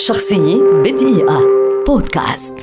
شخصية 0.00 0.62
بدقيقة. 0.62 1.40
بودكاست. 1.86 2.54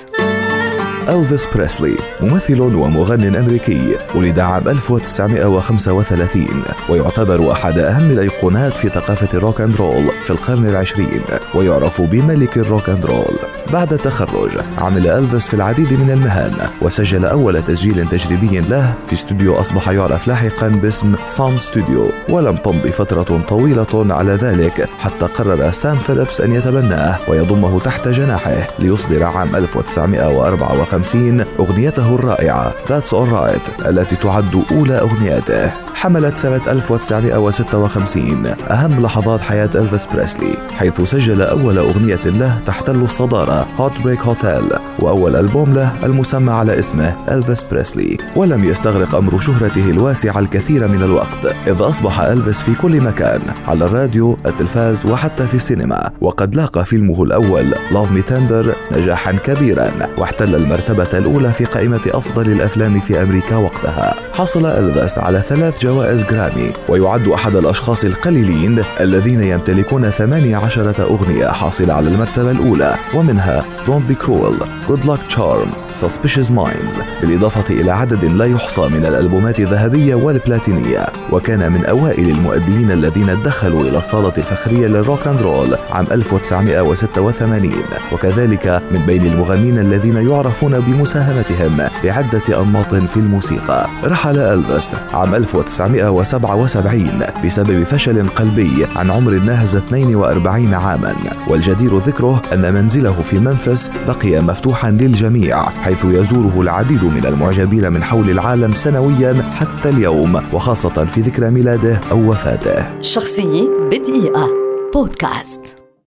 ألفيس 1.10 1.48
بريسلي 1.56 1.98
ممثل 2.22 2.62
ومغن 2.62 3.36
أمريكي 3.36 3.98
ولد 4.16 4.40
عام 4.40 4.68
1935 4.68 6.64
ويعتبر 6.90 7.52
أحد 7.52 7.80
أهم 7.80 8.12
الأيقونات 8.12 8.74
في 8.74 8.90
ثقافة 8.90 9.38
الروك 9.38 9.62
أند 9.62 9.76
رول 9.76 10.08
في 10.24 10.30
القرن 10.32 10.70
العشرين 10.70 11.22
ويعرف 11.56 12.02
بملك 12.02 12.58
الروك 12.58 12.90
أند 12.90 13.06
رول. 13.06 13.57
بعد 13.74 13.94
التخرج 13.94 14.52
عمل 14.78 15.08
ألفيس 15.08 15.48
في 15.48 15.54
العديد 15.54 15.94
من 15.94 16.12
المهن 16.12 16.70
وسجل 16.82 17.26
أول 17.26 17.62
تسجيل 17.62 18.10
تجريبي 18.10 18.60
له 18.60 18.94
في 19.08 19.14
استوديو 19.14 19.56
أصبح 19.56 19.90
يعرف 19.90 20.28
لاحقا 20.28 20.68
باسم 20.68 21.16
Sun 21.26 21.60
Studio 21.60 22.12
ولم 22.30 22.58
تمض 22.58 22.88
فترة 22.88 23.42
طويلة 23.50 24.14
على 24.16 24.34
ذلك 24.34 24.90
حتى 25.00 25.26
قرر 25.26 25.72
سام 25.72 25.98
فيليبس 25.98 26.42
أن 26.42 26.54
يتبناه 26.54 27.18
ويضمه 27.28 27.80
تحت 27.80 28.08
جناحه 28.08 28.68
ليصدر 28.80 29.24
عام 29.24 29.56
1954 29.56 31.46
أغنيته 31.60 32.16
الرائعة 32.16 32.72
That's 32.72 33.12
Alright 33.12 33.88
التي 33.88 34.16
تعد 34.16 34.64
أولى 34.72 35.00
أغنياته 35.00 35.87
حملت 35.98 36.38
سنة 36.38 36.62
1956 36.68 38.46
أهم 38.72 39.02
لحظات 39.02 39.42
حياة 39.42 39.70
إلفيس 39.76 40.08
بريسلي 40.14 40.58
حيث 40.78 41.02
سجل 41.02 41.42
أول 41.42 41.78
أغنية 41.78 42.20
له 42.26 42.60
تحتل 42.66 42.96
الصدارة 42.96 43.68
Heartbreak 43.78 44.22
Hotel 44.22 44.70
وأول 45.00 45.36
ألبوم 45.36 45.74
له 45.74 46.06
المسمى 46.06 46.52
على 46.52 46.80
اسمه 46.80 47.16
إلفيس 47.32 47.64
بريسلي. 47.64 48.18
ولم 48.36 48.64
يستغرق 48.64 49.16
أمر 49.16 49.40
شهرته 49.40 49.90
الواسعة 49.90 50.40
الكثير 50.40 50.88
من 50.88 51.04
الوقت 51.04 51.56
إذ 51.68 51.82
أصبح 51.82 52.20
إلفيس 52.20 52.62
في 52.62 52.76
كل 52.76 53.02
مكان 53.02 53.42
على 53.68 53.86
الراديو 53.86 54.38
التلفاز 54.46 55.06
وحتى 55.06 55.48
في 55.48 55.54
السينما. 55.54 56.12
وقد 56.22 56.56
لاقى 56.56 56.86
فيلمه 56.86 57.24
الأول 57.24 57.76
Love 57.76 58.18
Me 58.18 58.30
Tender 58.30 58.98
نجاحا 58.98 59.32
كبيرا 59.32 59.92
واحتل 60.18 60.56
المرتبة 60.56 61.18
الأولى 61.18 61.54
في 61.54 61.66
قائمة 61.66 62.02
أفضل 62.08 62.52
الأفلام 62.52 63.00
في 63.00 63.22
أمريكا 63.22 63.56
وقتها. 63.56 64.16
حصل 64.34 64.66
إلفيس 64.66 65.18
على 65.18 65.42
ثلاث 65.42 65.87
جوائز 65.88 66.24
جرامي 66.24 66.74
ويعد 66.90 67.28
أحد 67.28 67.56
الأشخاص 67.56 68.04
القليلين 68.04 68.84
الذين 69.02 69.44
يمتلكون 69.44 70.10
18 70.10 71.04
أغنية 71.04 71.48
حاصلة 71.48 71.94
على 71.94 72.08
المرتبة 72.08 72.52
الأولى 72.52 72.96
ومنها 73.16 73.66
Don't 73.88 74.06
Be 74.12 74.16
Cruel, 74.16 74.58
Good 74.88 75.06
Luck 75.06 75.22
Charm, 75.30 75.70
Suspicious 75.96 76.50
Minds. 76.50 77.00
بالإضافة 77.22 77.74
إلى 77.74 77.92
عدد 77.92 78.26
لا 78.26 78.46
يحصى 78.46 78.82
من 78.82 79.06
الألبومات 79.06 79.60
الذهبية 79.60 80.16
والبلاتينية. 80.16 81.06
وكان 81.32 81.72
من 81.72 81.86
أوائل 81.86 82.30
المؤديين 82.30 82.92
الذين 82.92 83.44
دخلوا 83.44 83.82
إلى 83.82 83.98
الصالة 83.98 84.34
الفخرية 84.38 84.88
للروك 84.88 85.28
أند 85.28 85.42
رول 85.42 85.76
عام 85.92 86.06
1986 86.12 87.72
وكذلك 88.12 88.82
من 88.92 89.06
بين 89.06 89.26
المغنين 89.26 89.80
الذين 89.80 90.30
يعرفون 90.30 90.80
بمساهمتهم 90.80 91.78
بعدة 92.04 92.62
أنماط 92.62 92.96
في 92.96 93.18
الموسيقى. 93.18 93.88
رحل 94.04 94.38
ألفيس 94.38 94.96
عام 95.14 95.36
1977 95.82 97.22
بسبب 97.46 97.84
فشل 97.84 98.30
قلبي 98.30 98.88
عن 98.96 99.12
عمر 99.12 99.32
ناهز 99.32 99.76
42 99.76 100.74
عاما. 100.74 101.16
والجدير 101.48 101.98
ذكره 101.98 102.42
أن 102.54 102.74
منزله 102.74 103.12
في 103.22 103.40
منفس 103.40 103.90
بقي 104.08 104.42
مفتوحا 104.42 104.92
للجميع 104.92 105.70
حيث 105.70 106.06
يزوره 106.06 106.62
العديد 106.62 107.04
من 107.04 107.26
المعجبين 107.26 107.94
من 107.94 108.04
حول 108.04 108.30
العالم 108.30 108.72
سنويا 108.72 109.34
حتى 109.34 109.90
اليوم 109.90 110.42
وخاصة 110.54 111.06
في 111.06 111.22
ذكرى 111.22 111.50
ميلاده 111.50 112.00
أو 112.12 112.30
وفاته. 112.30 113.02
شخصية 113.02 113.70
بدقيقة. 113.92 114.48
بودكاست. 114.94 115.77